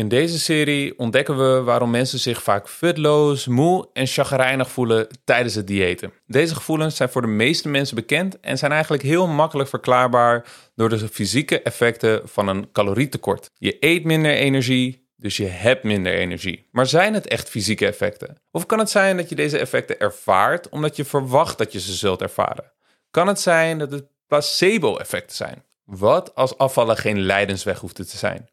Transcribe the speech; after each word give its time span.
In 0.00 0.08
deze 0.08 0.38
serie 0.38 0.98
ontdekken 0.98 1.36
we 1.38 1.62
waarom 1.62 1.90
mensen 1.90 2.18
zich 2.18 2.42
vaak 2.42 2.68
futloos, 2.68 3.46
moe 3.46 3.88
en 3.92 4.06
chagrijnig 4.06 4.70
voelen 4.70 5.06
tijdens 5.24 5.54
het 5.54 5.66
diëten. 5.66 6.12
Deze 6.26 6.54
gevoelens 6.54 6.96
zijn 6.96 7.08
voor 7.08 7.22
de 7.22 7.28
meeste 7.28 7.68
mensen 7.68 7.94
bekend 7.94 8.40
en 8.40 8.58
zijn 8.58 8.72
eigenlijk 8.72 9.02
heel 9.02 9.26
makkelijk 9.26 9.68
verklaarbaar 9.68 10.46
door 10.74 10.88
de 10.88 11.08
fysieke 11.08 11.62
effecten 11.62 12.20
van 12.24 12.48
een 12.48 12.72
calorietekort. 12.72 13.50
Je 13.54 13.76
eet 13.80 14.04
minder 14.04 14.32
energie, 14.32 15.08
dus 15.16 15.36
je 15.36 15.46
hebt 15.46 15.84
minder 15.84 16.14
energie. 16.14 16.68
Maar 16.70 16.86
zijn 16.86 17.14
het 17.14 17.26
echt 17.26 17.48
fysieke 17.48 17.86
effecten? 17.86 18.36
Of 18.50 18.66
kan 18.66 18.78
het 18.78 18.90
zijn 18.90 19.16
dat 19.16 19.28
je 19.28 19.34
deze 19.34 19.58
effecten 19.58 19.98
ervaart 19.98 20.68
omdat 20.68 20.96
je 20.96 21.04
verwacht 21.04 21.58
dat 21.58 21.72
je 21.72 21.80
ze 21.80 21.92
zult 21.92 22.22
ervaren? 22.22 22.72
Kan 23.10 23.26
het 23.26 23.40
zijn 23.40 23.78
dat 23.78 23.90
het 23.90 24.04
placebo-effecten 24.26 25.36
zijn? 25.36 25.64
Wat 25.84 26.34
als 26.34 26.58
afvallen 26.58 26.96
geen 26.96 27.20
lijdensweg 27.20 27.78
hoeft 27.78 27.94
te 27.94 28.04
zijn? 28.04 28.48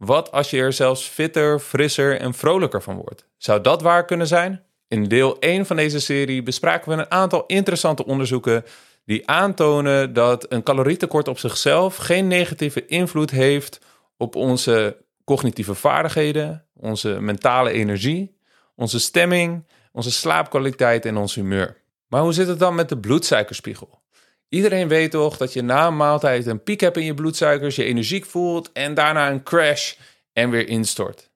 Wat 0.00 0.32
als 0.32 0.50
je 0.50 0.58
er 0.58 0.72
zelfs 0.72 1.06
fitter, 1.06 1.58
frisser 1.58 2.20
en 2.20 2.34
vrolijker 2.34 2.82
van 2.82 2.96
wordt? 2.96 3.26
Zou 3.36 3.60
dat 3.60 3.82
waar 3.82 4.04
kunnen 4.04 4.26
zijn? 4.26 4.62
In 4.88 5.04
deel 5.04 5.38
1 5.38 5.66
van 5.66 5.76
deze 5.76 6.00
serie 6.00 6.42
bespraken 6.42 6.90
we 6.90 6.96
een 6.98 7.10
aantal 7.10 7.44
interessante 7.46 8.04
onderzoeken 8.04 8.64
die 9.04 9.28
aantonen 9.28 10.12
dat 10.12 10.52
een 10.52 10.62
calorietekort 10.62 11.28
op 11.28 11.38
zichzelf 11.38 11.96
geen 11.96 12.26
negatieve 12.26 12.86
invloed 12.86 13.30
heeft 13.30 13.80
op 14.16 14.34
onze 14.34 14.96
cognitieve 15.24 15.74
vaardigheden, 15.74 16.66
onze 16.76 17.08
mentale 17.20 17.70
energie, 17.70 18.36
onze 18.76 19.00
stemming, 19.00 19.66
onze 19.92 20.10
slaapkwaliteit 20.10 21.04
en 21.04 21.16
ons 21.16 21.34
humeur. 21.34 21.76
Maar 22.08 22.22
hoe 22.22 22.32
zit 22.32 22.48
het 22.48 22.58
dan 22.58 22.74
met 22.74 22.88
de 22.88 22.98
bloedsuikerspiegel? 22.98 23.99
Iedereen 24.50 24.88
weet 24.88 25.10
toch 25.10 25.36
dat 25.36 25.52
je 25.52 25.62
na 25.62 25.86
een 25.86 25.96
maaltijd 25.96 26.46
een 26.46 26.62
piek 26.62 26.80
hebt 26.80 26.96
in 26.96 27.04
je 27.04 27.14
bloedsuikers, 27.14 27.76
je 27.76 27.84
energiek 27.84 28.24
voelt 28.24 28.72
en 28.72 28.94
daarna 28.94 29.30
een 29.30 29.42
crash 29.42 29.94
en 30.32 30.50
weer 30.50 30.68
instort. 30.68 31.30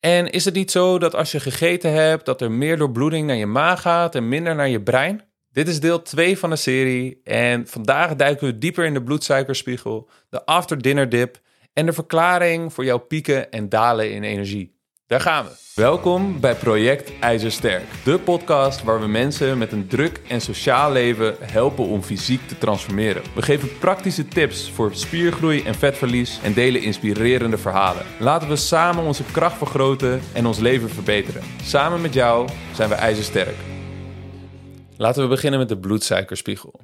En 0.00 0.30
is 0.30 0.44
het 0.44 0.54
niet 0.54 0.70
zo 0.70 0.98
dat 0.98 1.14
als 1.14 1.32
je 1.32 1.40
gegeten 1.40 1.92
hebt, 1.92 2.24
dat 2.24 2.40
er 2.40 2.50
meer 2.50 2.76
doorbloeding 2.76 3.26
naar 3.26 3.36
je 3.36 3.46
maag 3.46 3.80
gaat 3.80 4.14
en 4.14 4.28
minder 4.28 4.54
naar 4.54 4.68
je 4.68 4.82
brein? 4.82 5.24
Dit 5.52 5.68
is 5.68 5.80
deel 5.80 6.02
2 6.02 6.38
van 6.38 6.50
de 6.50 6.56
serie 6.56 7.20
en 7.24 7.66
vandaag 7.66 8.16
duiken 8.16 8.46
we 8.46 8.58
dieper 8.58 8.84
in 8.84 8.94
de 8.94 9.02
bloedsuikerspiegel, 9.02 10.08
de 10.28 10.44
after 10.44 10.82
dinner 10.82 11.08
dip 11.08 11.40
en 11.72 11.86
de 11.86 11.92
verklaring 11.92 12.72
voor 12.72 12.84
jouw 12.84 12.98
pieken 12.98 13.50
en 13.50 13.68
dalen 13.68 14.12
in 14.12 14.22
energie. 14.22 14.80
Daar 15.12 15.20
gaan 15.20 15.44
we. 15.44 15.50
Welkom 15.74 16.40
bij 16.40 16.54
Project 16.54 17.12
IJzersterk, 17.20 17.84
de 18.04 18.18
podcast 18.18 18.82
waar 18.82 19.00
we 19.00 19.06
mensen 19.06 19.58
met 19.58 19.72
een 19.72 19.86
druk 19.86 20.20
en 20.28 20.40
sociaal 20.40 20.92
leven 20.92 21.36
helpen 21.40 21.86
om 21.86 22.02
fysiek 22.02 22.48
te 22.48 22.58
transformeren. 22.58 23.22
We 23.34 23.42
geven 23.42 23.78
praktische 23.78 24.28
tips 24.28 24.70
voor 24.70 24.94
spiergroei 24.94 25.62
en 25.62 25.74
vetverlies 25.74 26.40
en 26.42 26.52
delen 26.52 26.82
inspirerende 26.82 27.58
verhalen. 27.58 28.02
Laten 28.18 28.48
we 28.48 28.56
samen 28.56 29.04
onze 29.04 29.24
kracht 29.24 29.56
vergroten 29.56 30.20
en 30.34 30.46
ons 30.46 30.58
leven 30.58 30.88
verbeteren. 30.88 31.42
Samen 31.62 32.00
met 32.00 32.14
jou 32.14 32.48
zijn 32.74 32.88
we 32.88 32.94
IJzersterk. 32.94 33.56
Laten 34.96 35.22
we 35.22 35.28
beginnen 35.28 35.58
met 35.58 35.68
de 35.68 35.78
bloedsuikerspiegel. 35.78 36.80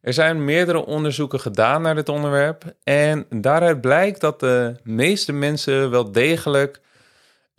Er 0.00 0.12
zijn 0.12 0.44
meerdere 0.44 0.86
onderzoeken 0.86 1.40
gedaan 1.40 1.82
naar 1.82 1.94
dit 1.94 2.08
onderwerp 2.08 2.74
en 2.82 3.26
daaruit 3.30 3.80
blijkt 3.80 4.20
dat 4.20 4.40
de 4.40 4.76
meeste 4.82 5.32
mensen 5.32 5.90
wel 5.90 6.12
degelijk 6.12 6.80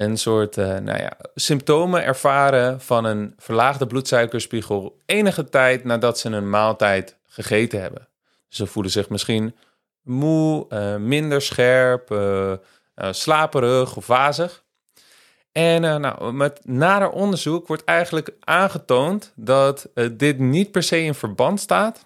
een 0.02 0.18
soort 0.18 0.58
uh, 0.58 0.66
nou 0.66 0.98
ja, 0.98 1.18
symptomen 1.36 2.04
ervaren 2.04 2.82
van 2.82 3.06
een 3.06 3.34
verlaagde 3.38 3.88
bloedsuikerspiegel 3.88 4.98
enige 5.06 5.50
tijd 5.50 5.84
nadat 5.84 6.20
ze 6.20 6.30
een 6.30 6.50
maaltijd 6.50 7.18
gegeten 7.28 7.82
hebben. 7.82 8.08
Ze 8.48 8.66
voelen 8.66 8.92
zich 8.92 9.10
misschien 9.10 9.56
moe, 10.02 10.66
uh, 10.70 10.96
minder 10.96 11.42
scherp, 11.42 12.12
uh, 12.12 12.54
slaperig 13.12 13.96
of 13.96 14.08
wazig. 14.08 14.64
En 15.52 15.82
nou, 15.82 16.34
met 16.34 16.60
nader 16.64 17.10
onderzoek 17.10 17.68
wordt 17.68 17.84
eigenlijk 17.84 18.30
aangetoond 18.40 19.32
dat 19.36 19.90
dit 20.12 20.40
niet 20.40 20.72
per 20.72 20.84
se 20.84 21.02
in 21.02 21.14
verband 21.14 21.60
staat, 21.60 22.06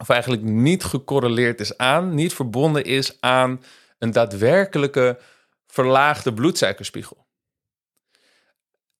of 0.00 0.08
eigenlijk 0.08 0.42
niet 0.42 0.84
gecorreleerd 0.84 1.60
is 1.60 1.78
aan, 1.78 2.14
niet 2.14 2.34
verbonden 2.34 2.84
is 2.84 3.16
aan 3.20 3.62
een 3.98 4.10
daadwerkelijke 4.10 5.18
verlaagde 5.66 6.34
bloedsuikerspiegel. 6.34 7.26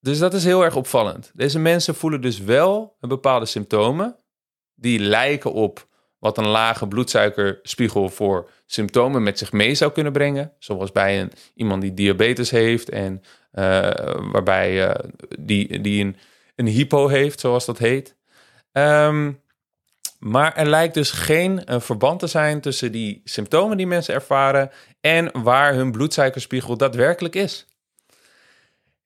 Dus 0.00 0.19
dat 0.19 0.34
is 0.34 0.44
heel 0.44 0.65
erg 0.65 0.77
opvallend. 0.77 1.31
Deze 1.34 1.59
mensen 1.59 1.94
voelen 1.94 2.21
dus 2.21 2.38
wel 2.38 2.97
een 3.00 3.09
bepaalde 3.09 3.47
symptomen 3.47 4.16
die 4.75 4.99
lijken 4.99 5.53
op 5.53 5.87
wat 6.19 6.38
een 6.38 6.47
lage 6.47 6.88
bloedsuikerspiegel 6.88 8.09
voor 8.09 8.50
symptomen 8.66 9.22
met 9.22 9.38
zich 9.38 9.53
mee 9.53 9.75
zou 9.75 9.93
kunnen 9.93 10.12
brengen. 10.12 10.53
Zoals 10.59 10.93
bij 10.93 11.21
een, 11.21 11.32
iemand 11.55 11.82
die 11.82 11.94
diabetes 11.94 12.50
heeft 12.50 12.88
en 12.88 13.22
uh, 13.53 13.91
waarbij 14.32 14.88
uh, 14.88 14.94
die, 15.38 15.81
die 15.81 16.05
een, 16.05 16.16
een 16.55 16.66
hypo 16.66 17.09
heeft, 17.09 17.41
zoals 17.41 17.66
dat 17.66 17.78
heet. 17.78 18.16
Um, 18.72 19.41
maar 20.19 20.54
er 20.54 20.66
lijkt 20.66 20.94
dus 20.94 21.10
geen 21.10 21.62
uh, 21.65 21.81
verband 21.81 22.21
te 22.21 22.27
zijn 22.27 22.60
tussen 22.60 22.93
die 22.93 23.21
symptomen 23.25 23.77
die 23.77 23.87
mensen 23.87 24.15
ervaren 24.15 24.71
en 25.00 25.43
waar 25.43 25.75
hun 25.75 25.93
bloedsuikerspiegel 25.93 26.77
daadwerkelijk 26.77 27.34
is. 27.34 27.66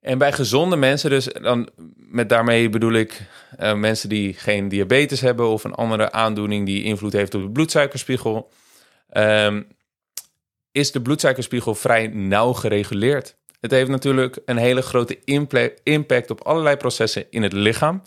En 0.00 0.18
bij 0.18 0.32
gezonde 0.32 0.76
mensen, 0.76 1.10
dus 1.10 1.24
dan 1.24 1.68
met 1.96 2.28
daarmee 2.28 2.68
bedoel 2.68 2.92
ik 2.92 3.22
uh, 3.60 3.74
mensen 3.74 4.08
die 4.08 4.34
geen 4.34 4.68
diabetes 4.68 5.20
hebben 5.20 5.48
of 5.48 5.64
een 5.64 5.74
andere 5.74 6.12
aandoening 6.12 6.66
die 6.66 6.82
invloed 6.82 7.12
heeft 7.12 7.34
op 7.34 7.42
de 7.42 7.50
bloedsuikerspiegel, 7.50 8.50
um, 9.12 9.66
is 10.72 10.92
de 10.92 11.02
bloedsuikerspiegel 11.02 11.74
vrij 11.74 12.06
nauw 12.06 12.52
gereguleerd. 12.52 13.36
Het 13.60 13.70
heeft 13.70 13.90
natuurlijk 13.90 14.38
een 14.44 14.56
hele 14.56 14.82
grote 14.82 15.18
impact 15.82 16.30
op 16.30 16.40
allerlei 16.40 16.76
processen 16.76 17.26
in 17.30 17.42
het 17.42 17.52
lichaam. 17.52 18.02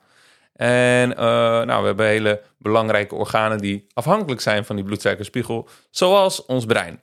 En 0.54 1.10
uh, 1.10 1.16
nou, 1.16 1.80
we 1.82 1.86
hebben 1.86 2.06
hele 2.06 2.42
belangrijke 2.58 3.16
organen 3.16 3.58
die 3.58 3.88
afhankelijk 3.94 4.42
zijn 4.42 4.66
van 4.66 4.76
die 4.76 4.86
bloedsuikerspiegel, 4.86 5.68
zoals 5.90 6.46
ons 6.46 6.66
brein. 6.66 7.02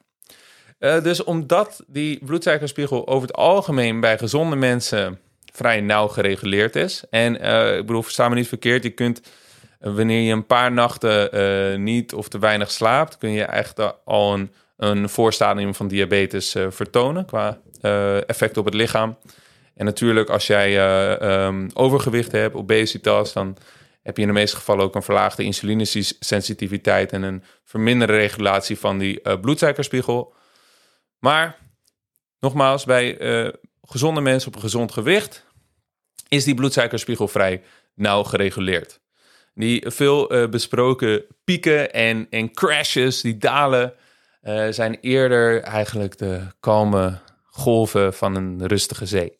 Uh, 0.78 1.02
dus 1.02 1.24
omdat 1.24 1.84
die 1.86 2.24
bloedsuikerspiegel 2.24 3.08
over 3.08 3.28
het 3.28 3.36
algemeen 3.36 4.00
bij 4.00 4.18
gezonde 4.18 4.56
mensen 4.56 5.18
vrij 5.52 5.80
nauw 5.80 6.08
gereguleerd 6.08 6.76
is. 6.76 7.04
En 7.10 7.44
uh, 7.44 7.76
ik 7.76 7.86
bedoel, 7.86 8.02
versta 8.02 8.28
me 8.28 8.34
niet 8.34 8.48
verkeerd, 8.48 8.82
je 8.82 8.90
kunt 8.90 9.20
wanneer 9.78 10.20
je 10.20 10.32
een 10.32 10.46
paar 10.46 10.72
nachten 10.72 11.82
niet 11.82 12.14
of 12.14 12.28
te 12.28 12.38
weinig 12.38 12.70
slaapt, 12.70 13.18
kun 13.18 13.30
je 13.30 13.44
echt 13.44 14.04
al 14.04 14.34
een, 14.34 14.52
een 14.76 15.08
voorstadium 15.08 15.74
van 15.74 15.88
diabetes 15.88 16.56
vertonen 16.68 17.24
qua 17.24 17.58
effect 18.26 18.56
op 18.56 18.64
het 18.64 18.74
lichaam. 18.74 19.16
En 19.80 19.86
natuurlijk, 19.86 20.28
als 20.30 20.46
jij 20.46 20.80
um, 21.46 21.70
overgewicht 21.74 22.32
hebt, 22.32 22.54
obesitas, 22.54 23.32
dan 23.32 23.56
heb 24.02 24.16
je 24.16 24.22
in 24.22 24.28
de 24.28 24.34
meeste 24.34 24.56
gevallen 24.56 24.84
ook 24.84 24.94
een 24.94 25.02
verlaagde 25.02 25.42
insulinesensitiviteit 25.42 27.12
en 27.12 27.22
een 27.22 27.42
verminderde 27.64 28.16
regulatie 28.16 28.78
van 28.78 28.98
die 28.98 29.20
uh, 29.22 29.40
bloedsuikerspiegel. 29.40 30.34
Maar 31.18 31.58
nogmaals, 32.40 32.84
bij 32.84 33.20
uh, 33.20 33.52
gezonde 33.82 34.20
mensen 34.20 34.48
op 34.48 34.54
een 34.54 34.60
gezond 34.60 34.92
gewicht 34.92 35.46
is 36.28 36.44
die 36.44 36.54
bloedsuikerspiegel 36.54 37.28
vrij 37.28 37.62
nauw 37.94 38.22
gereguleerd. 38.22 39.00
Die 39.54 39.90
veel 39.90 40.34
uh, 40.34 40.48
besproken 40.48 41.24
pieken 41.44 41.92
en, 41.92 42.26
en 42.30 42.52
crashes, 42.52 43.20
die 43.20 43.38
dalen, 43.38 43.94
zijn 44.70 44.98
eerder 45.00 45.62
eigenlijk 45.62 46.18
de 46.18 46.46
kalme 46.60 47.18
golven 47.44 48.14
van 48.14 48.34
een 48.34 48.66
rustige 48.66 49.06
zee. 49.06 49.39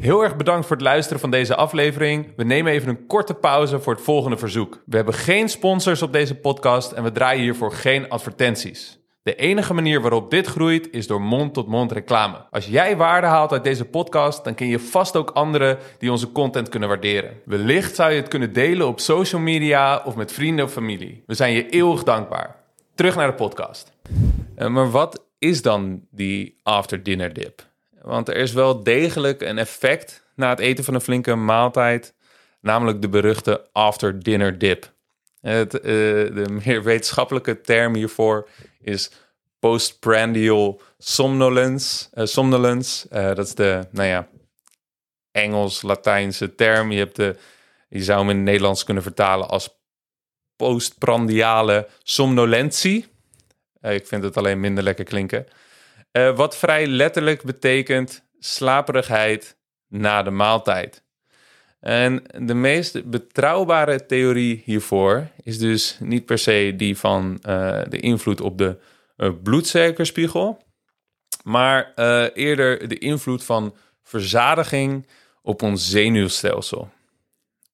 Heel 0.00 0.22
erg 0.22 0.36
bedankt 0.36 0.66
voor 0.66 0.76
het 0.76 0.84
luisteren 0.84 1.20
van 1.20 1.30
deze 1.30 1.56
aflevering. 1.56 2.32
We 2.36 2.44
nemen 2.44 2.72
even 2.72 2.88
een 2.88 3.06
korte 3.06 3.34
pauze 3.34 3.80
voor 3.80 3.92
het 3.92 4.02
volgende 4.02 4.36
verzoek. 4.36 4.82
We 4.86 4.96
hebben 4.96 5.14
geen 5.14 5.48
sponsors 5.48 6.02
op 6.02 6.12
deze 6.12 6.34
podcast 6.34 6.92
en 6.92 7.02
we 7.02 7.12
draaien 7.12 7.42
hiervoor 7.42 7.72
geen 7.72 8.08
advertenties. 8.08 9.00
De 9.22 9.34
enige 9.34 9.74
manier 9.74 10.00
waarop 10.00 10.30
dit 10.30 10.46
groeit 10.46 10.88
is 10.90 11.06
door 11.06 11.20
mond-tot-mond 11.20 11.78
-mond 11.78 11.92
reclame. 11.92 12.46
Als 12.50 12.66
jij 12.66 12.96
waarde 12.96 13.26
haalt 13.26 13.52
uit 13.52 13.64
deze 13.64 13.84
podcast, 13.84 14.44
dan 14.44 14.54
ken 14.54 14.66
je 14.66 14.78
vast 14.78 15.16
ook 15.16 15.30
anderen 15.30 15.78
die 15.98 16.10
onze 16.10 16.32
content 16.32 16.68
kunnen 16.68 16.88
waarderen. 16.88 17.40
Wellicht 17.44 17.94
zou 17.94 18.10
je 18.10 18.20
het 18.20 18.28
kunnen 18.28 18.52
delen 18.52 18.86
op 18.86 19.00
social 19.00 19.40
media 19.40 20.02
of 20.04 20.16
met 20.16 20.32
vrienden 20.32 20.64
of 20.64 20.72
familie. 20.72 21.22
We 21.26 21.34
zijn 21.34 21.52
je 21.52 21.68
eeuwig 21.68 22.02
dankbaar. 22.02 22.56
Terug 22.94 23.16
naar 23.16 23.26
de 23.26 23.34
podcast. 23.34 23.92
Uh, 24.58 24.68
maar 24.68 24.90
wat 24.90 25.24
is 25.38 25.62
dan 25.62 26.06
die 26.10 26.60
after 26.62 27.02
dinner 27.02 27.32
dip? 27.32 27.70
Want 28.02 28.28
er 28.28 28.36
is 28.36 28.52
wel 28.52 28.82
degelijk 28.82 29.40
een 29.40 29.58
effect 29.58 30.22
na 30.34 30.48
het 30.48 30.58
eten 30.58 30.84
van 30.84 30.94
een 30.94 31.00
flinke 31.00 31.34
maaltijd, 31.34 32.14
namelijk 32.60 33.02
de 33.02 33.08
beruchte 33.08 33.68
after 33.72 34.22
dinner 34.22 34.58
dip. 34.58 34.92
Het, 35.40 35.74
uh, 35.74 35.82
de 35.82 36.60
meer 36.64 36.82
wetenschappelijke 36.82 37.60
term 37.60 37.94
hiervoor 37.94 38.48
is 38.80 39.10
postprandial 39.58 40.80
somnolence. 40.98 42.08
Uh, 42.14 42.24
somnolence. 42.24 43.06
Uh, 43.12 43.34
dat 43.34 43.46
is 43.46 43.54
de, 43.54 43.86
nou 43.90 44.08
ja, 44.08 44.28
Engels-Latijnse 45.30 46.54
term. 46.54 46.90
Je, 46.90 46.98
hebt 46.98 47.16
de, 47.16 47.36
je 47.88 48.02
zou 48.02 48.18
hem 48.18 48.30
in 48.30 48.36
het 48.36 48.44
Nederlands 48.44 48.84
kunnen 48.84 49.02
vertalen 49.02 49.48
als 49.48 49.80
postprandiale 50.56 51.88
somnolentie. 52.02 53.06
ik 53.80 54.06
vind 54.06 54.22
het 54.22 54.36
alleen 54.36 54.60
minder 54.60 54.84
lekker 54.84 55.04
klinken. 55.04 55.46
Uh, 56.12 56.36
wat 56.36 56.56
vrij 56.56 56.86
letterlijk 56.86 57.42
betekent 57.42 58.24
slaperigheid 58.38 59.56
na 59.88 60.22
de 60.22 60.30
maaltijd. 60.30 61.02
En 61.80 62.22
de 62.38 62.54
meest 62.54 63.10
betrouwbare 63.10 64.06
theorie 64.06 64.62
hiervoor 64.64 65.28
is 65.42 65.58
dus 65.58 65.96
niet 66.00 66.26
per 66.26 66.38
se 66.38 66.72
die 66.76 66.98
van 66.98 67.38
uh, 67.46 67.82
de 67.88 68.00
invloed 68.00 68.40
op 68.40 68.58
de 68.58 68.78
uh, 69.16 69.30
bloedsuikerspiegel, 69.42 70.62
maar 71.42 71.92
eerder 72.34 72.88
de 72.88 72.98
invloed 72.98 73.44
van 73.44 73.74
verzadiging 74.02 75.06
op 75.42 75.62
ons 75.62 75.90
zenuwstelsel. 75.90 76.90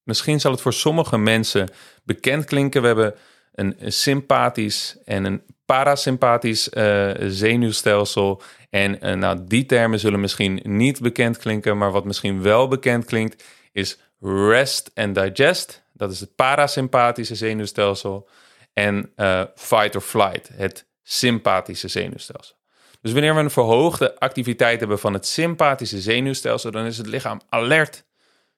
Misschien 0.03 0.41
zal 0.41 0.53
het 0.53 0.61
voor 0.61 0.73
sommige 0.73 1.19
mensen 1.19 1.69
bekend 2.05 2.45
klinken. 2.45 2.81
We 2.81 2.87
hebben 2.87 3.15
een, 3.53 3.77
sympathisch 3.93 4.97
en 5.05 5.25
een 5.25 5.43
parasympathisch 5.69 6.69
uh, 6.69 7.11
zenuwstelsel. 7.19 8.43
En 8.71 9.07
uh, 9.07 9.15
nou, 9.15 9.39
die 9.45 9.67
termen 9.67 9.99
zullen 9.99 10.21
misschien 10.21 10.61
niet 10.63 11.01
bekend 11.01 11.37
klinken, 11.37 11.79
maar 11.79 11.93
wat 11.93 12.05
misschien 12.05 12.43
wel 12.43 12.69
bekend 12.69 13.05
klinkt, 13.05 13.45
is 13.73 13.99
rest 14.21 14.91
and 14.95 15.15
digest. 15.15 15.83
Dat 15.93 16.11
is 16.11 16.21
het 16.21 16.35
parasympathische 16.35 17.35
zenuwstelsel. 17.35 18.29
En 18.73 19.13
uh, 19.17 19.43
fight 19.55 19.95
or 19.95 20.01
flight, 20.01 20.51
het 20.53 20.87
sympathische 21.03 21.89
zenuwstelsel. 21.89 22.57
Dus 23.01 23.13
wanneer 23.13 23.35
we 23.35 23.41
een 23.41 23.51
verhoogde 23.51 24.19
activiteit 24.19 24.81
hebben 24.81 24.99
van 24.99 25.13
het 25.13 25.27
sympathische 25.27 26.01
zenuwstelsel, 26.01 26.71
dan 26.71 26.85
is 26.85 26.99
het 26.99 27.07
lichaam 27.07 27.41
alert, 27.49 28.05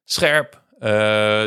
scherp. 0.05 0.63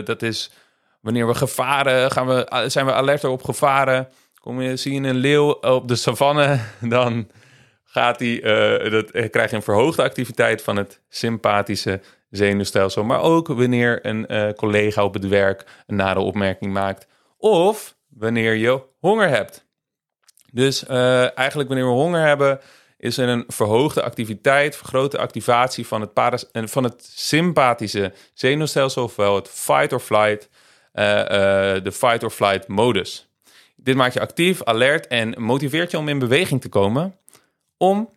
Dat 0.06 0.22
is 0.22 0.52
wanneer 1.00 1.28
we 1.28 1.36
gevaren, 1.36 2.12
gaan 2.12 2.28
we, 2.28 2.66
zijn 2.68 2.86
we 2.86 2.94
alerter 2.94 3.30
op 3.30 3.44
gevaren. 3.44 4.08
Kom 4.44 4.62
je, 4.62 4.76
zie 4.76 5.02
je 5.02 5.08
een 5.08 5.16
leeuw 5.16 5.52
op 5.52 5.88
de 5.88 5.96
savanne, 5.96 6.60
dan 6.96 7.30
gaat 7.84 8.20
hij, 8.20 8.44
uh, 8.44 8.92
dat, 8.92 9.12
krijg 9.30 9.50
je 9.50 9.56
een 9.56 9.62
verhoogde 9.62 10.04
activiteit 10.04 10.62
van 10.62 10.76
het 10.76 11.02
sympathische 11.10 12.02
zenuwstelsel. 12.30 13.04
Maar 13.04 13.22
ook 13.22 13.48
wanneer 13.48 14.06
een 14.06 14.26
uh, 14.28 14.50
collega 14.50 15.04
op 15.04 15.14
het 15.14 15.28
werk 15.28 15.66
een 15.88 15.96
nare 15.96 16.20
opmerking 16.20 16.74
maakt. 16.74 17.08
Of 17.38 17.96
wanneer 18.08 18.54
je 18.54 18.82
honger 19.00 19.30
hebt. 19.30 19.66
Dus 20.52 20.86
eigenlijk 20.86 21.70
wanneer 21.70 21.88
we 21.88 21.94
honger 21.94 22.22
hebben, 22.22 22.60
is 22.98 23.18
er 23.18 23.28
een 23.28 23.44
verhoogde 23.48 24.04
activiteit, 24.04 24.76
vergrote 24.76 25.18
activatie 25.18 25.88
van 25.88 26.02
het, 26.02 26.14
paras 26.14 26.46
van 26.52 26.84
het 26.84 27.12
sympathische 27.16 28.14
zenuwstelsel, 28.34 29.04
ofwel 29.04 29.36
het 29.36 29.50
fight 29.50 29.94
or 29.94 30.00
flight, 30.00 30.50
de 31.84 31.92
fight 31.92 32.24
or 32.24 32.30
flight 32.30 32.68
modus. 32.68 33.33
Dit 33.84 33.96
maakt 33.96 34.14
je 34.14 34.20
actief, 34.20 34.64
alert 34.64 35.08
en 35.08 35.42
motiveert 35.42 35.92
je 35.92 35.98
om 35.98 36.08
in 36.08 36.20
beweging 36.20 36.62
te 36.62 36.70
komen 36.70 37.18
om 37.78 38.10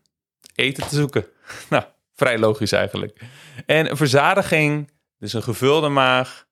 eten 0.54 0.88
te 0.88 0.94
zoeken. 0.94 1.26
nou, 1.70 1.84
vrij 2.14 2.38
logisch 2.38 2.72
eigenlijk. 2.72 3.20
En 3.66 3.96
verzadiging, 3.96 4.90
dus 5.18 5.32
een 5.32 5.42
gevulde 5.42 5.88
maag. 5.88 6.46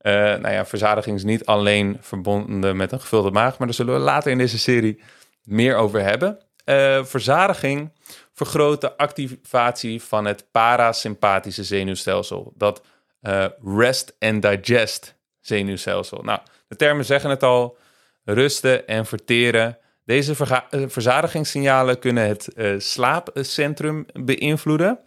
Uh, 0.00 0.12
nou 0.12 0.50
ja, 0.50 0.66
verzadiging 0.66 1.16
is 1.16 1.24
niet 1.24 1.44
alleen 1.44 1.98
verbonden 2.00 2.76
met 2.76 2.92
een 2.92 3.00
gevulde 3.00 3.30
maag, 3.30 3.58
maar 3.58 3.66
daar 3.66 3.76
zullen 3.76 3.94
we 3.94 4.00
later 4.00 4.30
in 4.30 4.38
deze 4.38 4.58
serie 4.58 5.02
meer 5.42 5.76
over 5.76 6.02
hebben. 6.02 6.38
Uh, 6.64 7.04
verzadiging 7.04 7.92
vergroot 8.32 8.80
de 8.80 8.96
activatie 8.96 10.02
van 10.02 10.24
het 10.24 10.46
parasympathische 10.50 11.64
zenuwstelsel. 11.64 12.52
Dat 12.56 12.82
uh, 13.22 13.46
rest 13.64 14.16
and 14.18 14.42
digest 14.42 15.14
zenuwstelsel. 15.40 16.22
Nou, 16.22 16.40
de 16.68 16.76
termen 16.76 17.04
zeggen 17.04 17.30
het 17.30 17.42
al 17.42 17.76
rusten 18.24 18.86
en 18.86 19.06
verteren. 19.06 19.78
Deze 20.04 20.34
eh, 20.70 20.82
verzadigingssignalen 20.86 21.98
kunnen 21.98 22.26
het 22.26 22.48
uh, 22.56 22.74
slaapcentrum 22.78 24.06
beïnvloeden. 24.12 24.98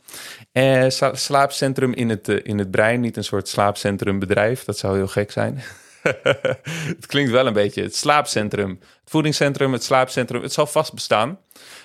Uh, 0.54 0.86
slaapcentrum 1.14 1.94
in 1.94 2.10
het, 2.10 2.28
in 2.28 2.58
het 2.58 2.72
brein, 2.72 3.00
niet 3.00 3.18
een 3.18 3.24
soort 3.24 3.48
slaapcentrumbedrijf. 3.48 4.64
Dat 4.64 4.78
zou 4.78 4.96
heel 4.96 5.08
gek 5.08 5.32
zijn. 5.32 5.64
het 6.96 7.06
klinkt 7.06 7.32
wel 7.32 7.48
een 7.48 7.54
beetje. 7.54 7.82
Het 7.82 7.96
slaapcentrum, 7.96 8.70
het 8.80 9.10
voedingscentrum, 9.10 9.74
het 9.74 9.84
slaapcentrum. 9.84 10.42
Het 10.42 10.54
zal 10.54 10.68
vast 10.68 10.94
bestaan. 10.94 11.40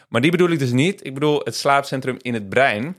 Maar 0.08 0.20
die 0.20 0.30
bedoel 0.30 0.50
ik 0.50 0.58
dus 0.58 0.72
niet. 0.72 1.06
Ik 1.06 1.14
bedoel 1.14 1.40
het 1.44 1.56
slaapcentrum 1.56 2.16
in 2.18 2.34
het 2.34 2.48
brein. 2.48 2.98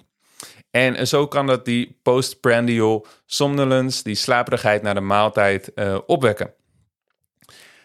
En 0.71 1.07
zo 1.07 1.27
kan 1.27 1.47
dat 1.47 1.65
die 1.65 1.99
postprandial 2.03 3.05
somnolence, 3.25 4.03
die 4.03 4.15
slaperigheid 4.15 4.81
na 4.81 4.93
de 4.93 5.01
maaltijd, 5.01 5.71
opwekken. 6.05 6.53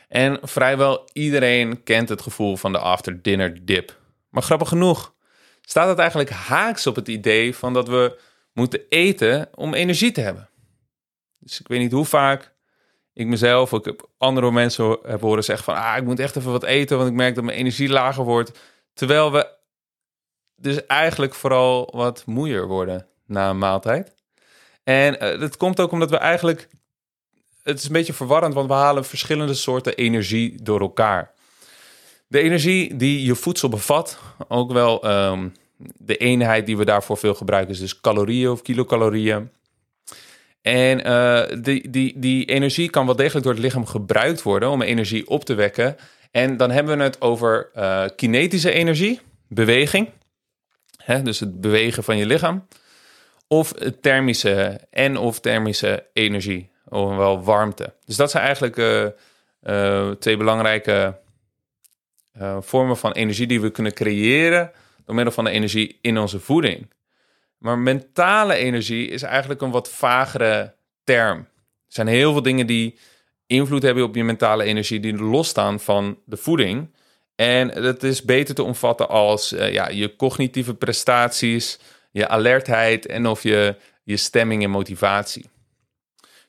En 0.09 0.39
vrijwel 0.43 1.09
iedereen 1.13 1.83
kent 1.83 2.09
het 2.09 2.23
gevoel 2.23 2.57
van 2.57 2.73
de 2.73 2.79
after 2.79 3.23
dinner 3.23 3.65
dip. 3.65 4.01
Maar 4.31 4.43
grappig 4.43 4.69
genoeg 4.69 5.15
staat 5.61 5.89
het 5.89 5.99
eigenlijk 5.99 6.31
haaks 6.31 6.87
op 6.87 6.97
het 6.97 7.09
idee 7.09 7.57
van 7.57 7.73
dat 7.73 7.89
we 7.89 8.21
moeten 8.53 8.81
eten 8.89 9.49
om 9.55 9.75
energie 9.75 10.13
te 10.13 10.21
hebben. 10.21 10.49
Dus 11.39 11.61
ik 11.61 11.69
weet 11.69 11.81
niet 11.81 11.93
hoe 11.93 12.05
vaak 12.05 12.55
ik 13.13 13.27
mezelf, 13.27 13.71
heb 13.71 14.09
andere 14.19 14.53
mensen 14.53 14.99
heb 15.03 15.21
horen 15.21 15.45
zeggen 15.45 15.65
van, 15.65 15.75
ah, 15.75 15.97
ik 15.97 16.05
moet 16.05 16.19
echt 16.19 16.37
even 16.37 16.51
wat 16.51 16.65
eten, 16.65 16.97
want 16.97 17.09
ik 17.09 17.15
merk 17.15 17.35
dat 17.35 17.45
mijn 17.45 17.59
energie 17.59 17.89
lager 17.89 18.25
wordt. 18.25 18.59
Terwijl 18.95 19.33
we 19.33 19.55
dus 20.57 20.87
eigenlijk 20.87 21.35
vooral 21.35 21.93
wat 21.95 22.27
moeier 22.27 22.67
worden 22.67 23.09
na 23.27 23.51
een 23.51 23.59
maaltijd. 23.59 24.15
En 24.85 25.25
uh, 25.25 25.41
dat 25.41 25.57
komt 25.57 25.81
ook 25.81 25.93
omdat 25.93 26.11
we 26.11 26.17
eigenlijk 26.17 26.69
het 27.67 27.79
is 27.79 27.85
een 27.85 27.93
beetje 27.93 28.13
verwarrend, 28.13 28.55
want 28.55 28.69
we 28.69 28.75
halen 28.75 29.05
verschillende 29.05 29.55
soorten 29.55 29.95
energie 29.95 30.63
door 30.63 30.81
elkaar. 30.81 31.31
De 32.27 32.41
energie 32.41 32.97
die 32.97 33.25
je 33.25 33.35
voedsel 33.35 33.69
bevat, 33.69 34.19
ook 34.49 34.73
wel 34.73 35.11
um, 35.31 35.53
de 35.79 36.17
eenheid 36.17 36.67
die 36.67 36.77
we 36.77 36.85
daarvoor 36.85 37.17
veel 37.17 37.35
gebruiken, 37.35 37.75
is 37.75 37.81
dus 37.81 38.01
calorieën 38.01 38.51
of 38.51 38.63
kilocalorieën. 38.63 39.51
En 40.63 41.07
uh, 41.07 41.63
die, 41.63 41.91
die, 41.91 42.19
die 42.19 42.45
energie 42.45 42.91
kan 42.91 43.07
wel 43.07 43.17
degelijk 43.17 43.45
door 43.45 43.55
het 43.55 43.63
lichaam 43.63 43.87
gebruikt 43.87 44.43
worden 44.43 44.71
om 44.71 44.83
energie 44.83 45.29
op 45.29 45.45
te 45.45 45.55
wekken. 45.55 45.97
En 46.31 46.57
dan 46.57 46.71
hebben 46.71 46.97
we 46.99 47.03
het 47.03 47.21
over 47.21 47.71
uh, 47.77 48.05
kinetische 48.17 48.71
energie, 48.71 49.21
beweging. 49.49 50.09
Hè, 50.97 51.23
dus 51.23 51.41
het 51.41 51.61
bewegen 51.61 52.05
van 52.05 52.17
je 52.17 52.27
lichaam. 52.27 52.67
Of 53.49 53.73
thermische 54.01 54.81
en 54.91 55.17
of 55.17 55.41
thermische 55.41 56.07
energie 56.13 56.75
wel 56.89 57.43
warmte. 57.43 57.95
Dus 58.05 58.17
dat 58.17 58.31
zijn 58.31 58.45
eigenlijk 58.45 58.77
uh, 58.77 59.07
uh, 59.63 60.11
twee 60.11 60.37
belangrijke 60.37 61.19
uh, 62.41 62.57
vormen 62.61 62.97
van 62.97 63.13
energie 63.13 63.47
die 63.47 63.61
we 63.61 63.71
kunnen 63.71 63.95
creëren 63.95 64.73
door 65.05 65.15
middel 65.15 65.35
van 65.35 65.45
de 65.45 65.51
energie 65.51 65.99
in 66.01 66.19
onze 66.19 66.41
voeding. 66.41 66.91
Maar 67.59 67.79
mentale 67.79 68.55
energie 68.55 69.09
is 69.09 69.23
eigenlijk 69.23 69.61
een 69.61 69.71
wat 69.71 69.91
vagere 69.91 70.75
term. 71.05 71.39
Er 71.39 71.47
zijn 71.87 72.07
heel 72.07 72.33
veel 72.33 72.43
dingen 72.43 72.67
die 72.67 72.99
invloed 73.47 73.83
hebben 73.83 74.05
op 74.05 74.15
je 74.15 74.25
mentale 74.25 74.65
energie, 74.65 75.01
die 75.01 75.17
losstaan 75.17 75.81
van 75.81 76.19
de 76.25 76.37
voeding. 76.37 76.95
En 77.35 77.69
het 77.69 78.03
is 78.03 78.23
beter 78.23 78.55
te 78.55 78.63
omvatten 78.63 79.09
als 79.09 79.51
ja, 79.51 79.89
je 79.89 80.17
cognitieve 80.17 80.75
prestaties, 80.75 81.79
je 82.11 82.29
alertheid 82.29 83.07
en 83.07 83.27
of 83.27 83.43
je, 83.43 83.77
je 84.05 84.17
stemming 84.17 84.63
en 84.63 84.71
motivatie. 84.71 85.51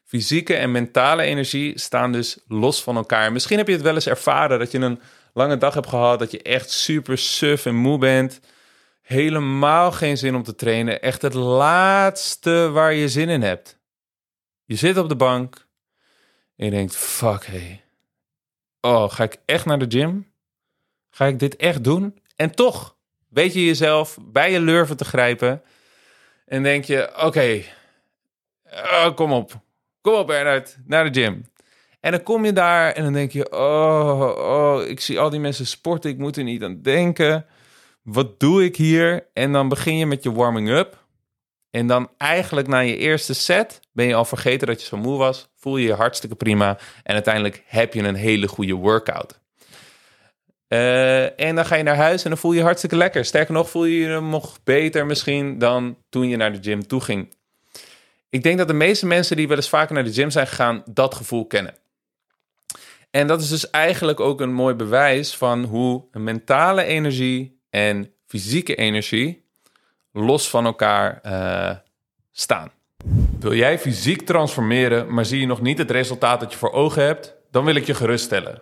Fysieke 0.07 0.55
en 0.55 0.71
mentale 0.71 1.23
energie 1.23 1.79
staan 1.79 2.11
dus 2.11 2.37
los 2.47 2.83
van 2.83 2.95
elkaar. 2.95 3.31
Misschien 3.31 3.57
heb 3.57 3.67
je 3.67 3.73
het 3.73 3.81
wel 3.81 3.93
eens 3.93 4.07
ervaren 4.07 4.59
dat 4.59 4.71
je 4.71 4.79
een 4.79 5.01
lange 5.33 5.57
dag 5.57 5.73
hebt 5.73 5.87
gehad, 5.87 6.19
dat 6.19 6.31
je 6.31 6.41
echt 6.41 6.71
super 6.71 7.17
suf 7.17 7.65
en 7.65 7.75
moe 7.75 7.97
bent. 7.97 8.39
Helemaal 9.01 9.91
geen 9.91 10.17
zin 10.17 10.35
om 10.35 10.43
te 10.43 10.55
trainen. 10.55 11.01
Echt 11.01 11.21
het 11.21 11.33
laatste 11.33 12.69
waar 12.69 12.93
je 12.93 13.09
zin 13.09 13.29
in 13.29 13.41
hebt. 13.41 13.79
Je 14.65 14.75
zit 14.75 14.97
op 14.97 15.09
de 15.09 15.15
bank 15.15 15.67
en 16.55 16.65
je 16.65 16.71
denkt: 16.71 16.95
fuck 16.95 17.45
hey. 17.45 17.83
Oh, 18.81 19.11
ga 19.11 19.23
ik 19.23 19.37
echt 19.45 19.65
naar 19.65 19.79
de 19.79 19.97
gym? 19.97 20.31
Ga 21.09 21.25
ik 21.25 21.39
dit 21.39 21.55
echt 21.55 21.83
doen? 21.83 22.21
En 22.35 22.51
toch 22.51 22.97
weet 23.29 23.53
je 23.53 23.65
jezelf 23.65 24.17
bij 24.21 24.51
je 24.51 24.59
lurven 24.59 24.97
te 24.97 25.05
grijpen. 25.05 25.61
En 26.45 26.63
denk 26.63 26.83
je: 26.83 27.23
oké, 27.25 27.63
oh, 28.63 29.15
kom 29.15 29.31
op. 29.31 29.65
Kom 30.01 30.13
op 30.13 30.27
Bernard, 30.27 30.77
naar 30.85 31.11
de 31.11 31.19
gym. 31.21 31.45
En 31.99 32.11
dan 32.11 32.23
kom 32.23 32.45
je 32.45 32.53
daar 32.53 32.91
en 32.91 33.03
dan 33.03 33.13
denk 33.13 33.31
je, 33.31 33.51
oh, 33.51 34.33
oh, 34.37 34.87
ik 34.87 34.99
zie 34.99 35.19
al 35.19 35.29
die 35.29 35.39
mensen 35.39 35.65
sporten, 35.65 36.09
ik 36.09 36.17
moet 36.17 36.37
er 36.37 36.43
niet 36.43 36.63
aan 36.63 36.81
denken. 36.81 37.45
Wat 38.01 38.39
doe 38.39 38.63
ik 38.63 38.75
hier? 38.75 39.27
En 39.33 39.51
dan 39.51 39.69
begin 39.69 39.97
je 39.97 40.05
met 40.05 40.23
je 40.23 40.31
warming 40.31 40.69
up. 40.69 41.05
En 41.71 41.87
dan 41.87 42.09
eigenlijk 42.17 42.67
na 42.67 42.79
je 42.79 42.97
eerste 42.97 43.33
set 43.33 43.79
ben 43.91 44.07
je 44.07 44.15
al 44.15 44.25
vergeten 44.25 44.67
dat 44.67 44.81
je 44.81 44.87
zo 44.87 44.97
moe 44.97 45.17
was. 45.17 45.49
Voel 45.55 45.77
je 45.77 45.87
je 45.87 45.93
hartstikke 45.93 46.35
prima. 46.35 46.77
En 47.03 47.13
uiteindelijk 47.13 47.63
heb 47.65 47.93
je 47.93 48.03
een 48.03 48.15
hele 48.15 48.47
goede 48.47 48.73
workout. 48.73 49.39
Uh, 50.69 51.39
en 51.39 51.55
dan 51.55 51.65
ga 51.65 51.75
je 51.75 51.83
naar 51.83 51.95
huis 51.95 52.23
en 52.23 52.29
dan 52.29 52.39
voel 52.39 52.51
je 52.51 52.57
je 52.57 52.63
hartstikke 52.63 52.95
lekker. 52.95 53.25
Sterker 53.25 53.53
nog, 53.53 53.69
voel 53.69 53.85
je 53.85 53.99
je 53.99 54.19
nog 54.19 54.63
beter 54.63 55.05
misschien 55.05 55.57
dan 55.57 55.97
toen 56.09 56.27
je 56.27 56.37
naar 56.37 56.53
de 56.53 56.59
gym 56.61 56.87
toe 56.87 57.01
ging. 57.01 57.35
Ik 58.29 58.43
denk 58.43 58.57
dat 58.57 58.67
de 58.67 58.73
meeste 58.73 59.05
mensen 59.05 59.35
die 59.35 59.47
wel 59.47 59.57
eens 59.57 59.69
vaker 59.69 59.93
naar 59.93 60.03
de 60.03 60.13
gym 60.13 60.29
zijn 60.29 60.47
gegaan, 60.47 60.83
dat 60.85 61.15
gevoel 61.15 61.45
kennen. 61.45 61.75
En 63.11 63.27
dat 63.27 63.41
is 63.41 63.49
dus 63.49 63.69
eigenlijk 63.69 64.19
ook 64.19 64.41
een 64.41 64.53
mooi 64.53 64.75
bewijs 64.75 65.35
van 65.35 65.63
hoe 65.63 66.03
mentale 66.11 66.83
energie 66.83 67.59
en 67.69 68.11
fysieke 68.25 68.75
energie 68.75 69.45
los 70.11 70.49
van 70.49 70.65
elkaar 70.65 71.21
uh, 71.25 71.75
staan. 72.31 72.71
Wil 73.39 73.53
jij 73.53 73.79
fysiek 73.79 74.21
transformeren, 74.21 75.13
maar 75.13 75.25
zie 75.25 75.39
je 75.39 75.45
nog 75.45 75.61
niet 75.61 75.77
het 75.77 75.91
resultaat 75.91 76.39
dat 76.39 76.51
je 76.51 76.57
voor 76.57 76.71
ogen 76.71 77.03
hebt? 77.03 77.35
Dan 77.51 77.65
wil 77.65 77.75
ik 77.75 77.85
je 77.85 77.93
geruststellen. 77.93 78.61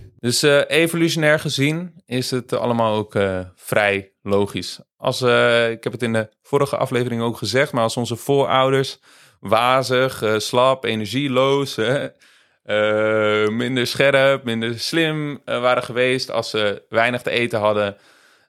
Dus 0.21 0.43
uh, 0.43 0.61
evolutionair 0.67 1.39
gezien 1.39 2.01
is 2.05 2.31
het 2.31 2.53
allemaal 2.53 2.95
ook 2.95 3.15
uh, 3.15 3.39
vrij 3.55 4.11
logisch. 4.21 4.79
Als, 4.97 5.21
uh, 5.21 5.69
ik 5.69 5.83
heb 5.83 5.93
het 5.93 6.03
in 6.03 6.13
de 6.13 6.29
vorige 6.41 6.77
aflevering 6.77 7.21
ook 7.21 7.37
gezegd, 7.37 7.71
maar 7.71 7.83
als 7.83 7.97
onze 7.97 8.15
voorouders 8.15 8.99
wazig, 9.39 10.23
slap, 10.37 10.85
energieloos, 10.85 11.75
minder 13.61 13.87
scherp, 13.87 14.43
minder 14.43 14.79
slim 14.79 15.41
waren 15.45 15.83
geweest, 15.83 16.31
als 16.31 16.49
ze 16.49 16.83
weinig 16.89 17.21
te 17.21 17.29
eten 17.29 17.59
hadden, 17.59 17.97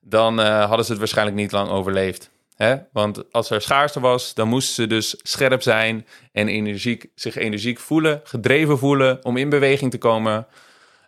dan 0.01 0.39
hadden 0.39 0.85
ze 0.85 0.91
het 0.91 1.01
waarschijnlijk 1.01 1.37
niet 1.37 1.53
lang 1.53 1.71
overleefd. 1.71 2.31
Hè? 2.57 2.77
Want 2.93 3.33
als 3.33 3.51
er 3.51 3.63
schaarste 3.63 4.01
was, 4.01 4.35
dan 4.35 4.49
moesten 4.49 4.75
ze 4.75 4.87
dus 4.87 5.15
scherp 5.23 5.63
zijn 5.63 6.07
en 6.33 6.49
energiek, 6.49 7.07
zich 7.15 7.37
energiek 7.37 7.79
voelen, 7.79 8.21
gedreven 8.25 8.79
voelen 8.79 9.25
om 9.25 9.37
in 9.37 9.49
beweging 9.49 9.91
te 9.91 9.99
komen. 9.99 10.47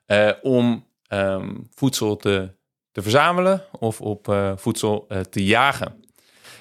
Uh, 0.07 0.31
om 0.43 0.87
um, 1.09 1.69
voedsel 1.75 2.17
te, 2.17 2.55
te 2.93 3.03
verzamelen 3.03 3.65
of 3.79 4.01
op 4.01 4.29
uh, 4.29 4.53
voedsel 4.57 5.07
uh, 5.09 5.21
te 5.21 5.45
jagen. 5.45 6.05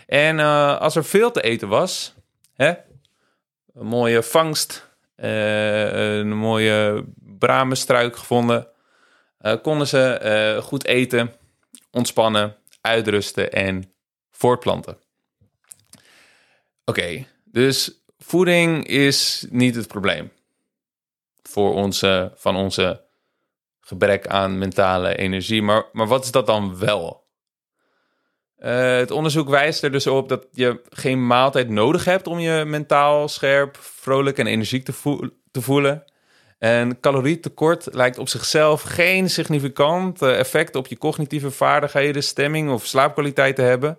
En 0.08 0.40
als 0.80 0.96
er 0.96 1.06
veel 1.06 1.32
te 1.32 1.42
eten 1.42 1.68
was, 1.68 2.14
hè, 2.54 2.74
een 3.74 3.86
mooie 3.86 4.24
vangst, 4.24 4.92
een 5.16 6.38
mooie 6.38 7.06
bramenstruik 7.38 8.16
gevonden, 8.16 8.68
konden 9.62 9.88
ze 9.88 10.60
goed 10.64 10.86
eten, 10.86 11.34
ontspannen, 11.92 12.56
uitrusten 12.82 13.52
en 13.52 13.94
voortplanten. 14.32 14.98
Oké, 16.86 17.26
dus 17.44 18.04
voeding 18.18 18.88
is 18.88 19.46
niet 19.50 19.76
het 19.76 19.88
probleem 19.88 20.32
voor 21.44 21.74
onze, 21.74 22.32
van 22.36 22.56
onze 22.56 23.03
gebrek 23.86 24.28
aan 24.28 24.58
mentale 24.58 25.16
energie. 25.16 25.62
Maar, 25.62 25.86
maar 25.92 26.08
wat 26.08 26.24
is 26.24 26.32
dat 26.32 26.46
dan 26.46 26.80
wel? 26.80 27.24
Uh, 28.60 28.96
het 28.96 29.12
onderzoek 29.12 29.50
wijst 29.50 29.84
er 29.84 29.92
dus 29.92 30.08
op 30.08 30.30
dat 30.30 30.48
je 30.52 30.82
geen 30.90 31.28
maaltijd 31.28 31.70
nodig 31.70 32.06
hebt 32.06 32.28
om 32.28 32.40
je 32.40 32.64
mentaal 32.66 33.28
scherp, 33.28 33.78
vrolijk 33.80 34.38
en 34.38 34.48
energiek 34.48 34.86
te, 34.86 34.94
voel 34.94 35.30
te 35.52 35.62
voelen. 35.62 36.04
En 36.60 37.00
calorietekort 37.00 37.88
lijkt 37.92 38.18
op 38.18 38.30
zichzelf 38.30 38.82
geen 38.82 39.30
significant 39.30 40.22
effect 40.22 40.76
op 40.76 40.88
je 40.88 40.98
cognitieve 40.98 41.52
vaardigheden, 41.52 42.24
stemming 42.24 42.72
of 42.72 42.86
slaapkwaliteit 42.86 43.56
te 43.56 43.62
hebben. 43.62 43.98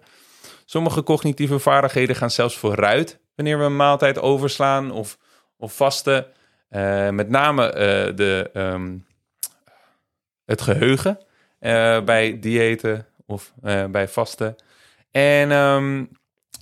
Sommige 0.64 1.02
cognitieve 1.02 1.58
vaardigheden 1.58 2.16
gaan 2.16 2.30
zelfs 2.30 2.58
vooruit 2.58 3.18
wanneer 3.34 3.58
we 3.58 3.64
een 3.64 3.76
maaltijd 3.76 4.20
overslaan 4.20 4.90
of, 4.90 5.18
of 5.56 5.76
vasten. 5.76 6.26
Uh, 6.70 7.08
met 7.08 7.28
name 7.28 7.72
de 8.14 8.50
um, 8.54 9.06
het 10.46 10.60
geheugen 10.60 11.18
uh, 11.60 12.00
bij 12.00 12.38
diëten 12.40 13.06
of 13.26 13.52
uh, 13.64 13.84
bij 13.84 14.08
vasten. 14.08 14.56
En 15.10 15.50
um, 15.50 16.08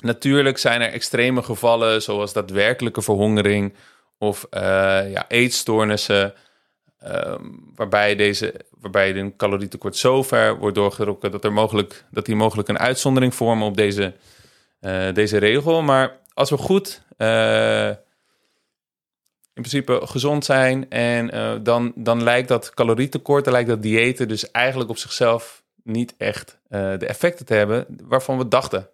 natuurlijk 0.01 0.59
zijn 0.59 0.81
er 0.81 0.93
extreme 0.93 1.43
gevallen, 1.43 2.03
zoals 2.03 2.33
daadwerkelijke 2.33 3.03
verhongering 3.03 3.75
of 4.19 4.47
uh, 4.51 4.61
ja, 5.13 5.25
eetstoornissen, 5.29 6.35
um, 7.07 7.71
waarbij, 7.75 8.17
deze, 8.17 8.55
waarbij 8.81 9.17
een 9.17 9.37
calorietekort 9.37 9.97
zo 9.97 10.23
ver 10.23 10.59
wordt 10.59 10.75
doorgerokken 10.75 11.31
dat, 11.31 11.45
er 11.45 11.53
mogelijk, 11.53 12.05
dat 12.11 12.27
die 12.27 12.37
mogelijk 12.37 12.69
een 12.69 12.79
uitzondering 12.79 13.35
vormen 13.35 13.67
op 13.67 13.77
deze, 13.77 14.13
deze 15.13 15.39
regel. 15.39 15.83
Maar 15.83 16.17
als 16.35 16.51
we 16.51 16.57
goed 16.57 17.03
in 19.55 19.63
principe 19.63 20.01
gezond 20.05 20.45
zijn. 20.45 20.91
En 20.91 21.35
uh, 21.35 21.55
dan, 21.63 21.93
dan 21.95 22.23
lijkt 22.23 22.49
dat 22.49 22.75
calorietekort, 22.75 23.47
lijkt 23.47 23.69
dat 23.69 23.83
diëten 23.83 24.29
dus 24.29 24.51
eigenlijk 24.51 24.91
op 24.91 24.99
zichzelf 24.99 25.63
niet 25.83 26.15
echt 26.17 26.59
uh, 26.69 26.99
de 26.99 27.07
effecten 27.07 27.47
te 27.47 27.55
hebben 27.55 27.87
waarvan 28.03 28.39
we 28.39 28.49
dachten 28.49 28.89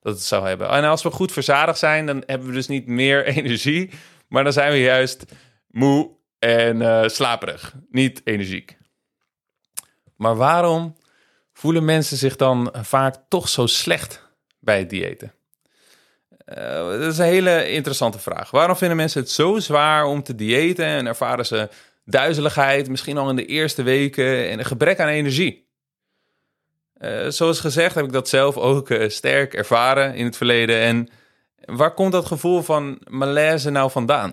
dat 0.00 0.14
het 0.14 0.22
zou 0.22 0.46
hebben. 0.46 0.68
En 0.68 0.84
als 0.84 1.02
we 1.02 1.10
goed 1.10 1.32
verzadigd 1.32 1.78
zijn, 1.78 2.06
dan 2.06 2.22
hebben 2.26 2.48
we 2.48 2.54
dus 2.54 2.68
niet 2.68 2.86
meer 2.86 3.26
energie, 3.36 3.90
maar 4.28 4.44
dan 4.44 4.52
zijn 4.52 4.72
we 4.72 4.78
juist 4.78 5.24
moe 5.66 6.10
en 6.38 6.80
uh, 6.80 7.08
slaperig, 7.08 7.74
niet 7.90 8.20
energiek. 8.24 8.76
Maar 10.16 10.36
waarom 10.36 10.96
voelen 11.52 11.84
mensen 11.84 12.16
zich 12.16 12.36
dan 12.36 12.74
vaak 12.82 13.16
toch 13.28 13.48
zo 13.48 13.66
slecht 13.66 14.28
bij 14.58 14.78
het 14.78 14.90
diëten? 14.90 15.32
Uh, 16.46 16.90
dat 16.90 17.12
is 17.12 17.18
een 17.18 17.24
hele 17.24 17.70
interessante 17.70 18.18
vraag. 18.18 18.50
Waarom 18.50 18.76
vinden 18.76 18.96
mensen 18.96 19.20
het 19.20 19.30
zo 19.30 19.58
zwaar 19.58 20.04
om 20.04 20.22
te 20.22 20.34
diëten 20.34 20.84
en 20.84 21.06
ervaren 21.06 21.46
ze 21.46 21.68
duizeligheid, 22.04 22.88
misschien 22.88 23.18
al 23.18 23.30
in 23.30 23.36
de 23.36 23.46
eerste 23.46 23.82
weken 23.82 24.48
en 24.50 24.58
een 24.58 24.64
gebrek 24.64 25.00
aan 25.00 25.08
energie? 25.08 25.68
Uh, 26.98 27.28
zoals 27.28 27.60
gezegd 27.60 27.94
heb 27.94 28.04
ik 28.04 28.12
dat 28.12 28.28
zelf 28.28 28.56
ook 28.56 28.90
uh, 28.90 29.08
sterk 29.08 29.54
ervaren 29.54 30.14
in 30.14 30.24
het 30.24 30.36
verleden. 30.36 30.80
En 30.80 31.08
waar 31.64 31.94
komt 31.94 32.12
dat 32.12 32.26
gevoel 32.26 32.62
van 32.62 32.98
malaise 33.08 33.70
nou 33.70 33.90
vandaan? 33.90 34.32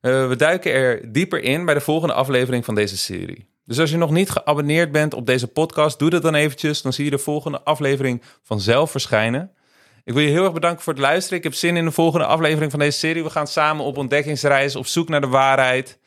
we 0.00 0.34
duiken 0.36 0.72
er 0.72 1.12
dieper 1.12 1.42
in 1.42 1.64
bij 1.64 1.74
de 1.74 1.80
volgende 1.80 2.14
aflevering 2.14 2.64
van 2.64 2.74
deze 2.74 2.96
serie. 2.96 3.48
Dus 3.64 3.78
als 3.78 3.90
je 3.90 3.96
nog 3.96 4.10
niet 4.10 4.30
geabonneerd 4.30 4.92
bent 4.92 5.14
op 5.14 5.26
deze 5.26 5.48
podcast, 5.48 5.98
doe 5.98 6.10
dat 6.10 6.22
dan 6.22 6.34
eventjes. 6.34 6.82
Dan 6.82 6.92
zie 6.92 7.04
je 7.04 7.10
de 7.10 7.18
volgende 7.18 7.62
aflevering 7.62 8.22
vanzelf 8.42 8.90
verschijnen. 8.90 9.52
Ik 10.04 10.12
wil 10.12 10.22
je 10.22 10.30
heel 10.30 10.44
erg 10.44 10.52
bedanken 10.52 10.82
voor 10.82 10.92
het 10.92 11.02
luisteren. 11.02 11.38
Ik 11.38 11.44
heb 11.44 11.54
zin 11.54 11.76
in 11.76 11.84
de 11.84 11.90
volgende 11.90 12.26
aflevering 12.26 12.70
van 12.70 12.80
deze 12.80 12.98
serie. 12.98 13.22
We 13.22 13.30
gaan 13.30 13.46
samen 13.46 13.84
op 13.84 13.96
ontdekkingsreis, 13.96 14.76
op 14.76 14.86
zoek 14.86 15.08
naar 15.08 15.20
de 15.20 15.26
waarheid. 15.26 15.98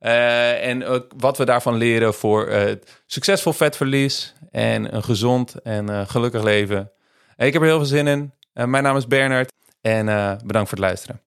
Uh, 0.00 0.66
en 0.66 1.06
wat 1.16 1.38
we 1.38 1.44
daarvan 1.44 1.74
leren 1.74 2.14
voor 2.14 2.48
uh, 2.48 2.72
succesvol 3.06 3.52
vetverlies 3.52 4.34
en 4.50 4.94
een 4.94 5.02
gezond 5.02 5.54
en 5.62 5.90
uh, 5.90 6.00
gelukkig 6.06 6.42
leven. 6.42 6.90
ik 7.36 7.52
heb 7.52 7.62
er 7.62 7.68
heel 7.68 7.76
veel 7.76 7.86
zin 7.86 8.06
in. 8.06 8.32
mijn 8.52 8.82
naam 8.82 8.96
is 8.96 9.06
Bernard 9.06 9.52
en 9.80 10.06
bedankt 10.44 10.68
voor 10.68 10.78
het 10.78 10.86
luisteren. 10.86 11.20